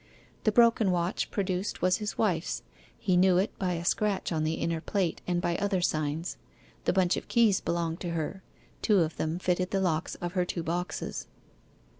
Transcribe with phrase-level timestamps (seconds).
[0.45, 2.63] The broken watch produced was his wife's
[2.97, 6.37] he knew it by a scratch on the inner plate, and by other signs.
[6.85, 8.41] The bunch of keys belonged to her:
[8.81, 11.27] two of them fitted the locks of her two boxes.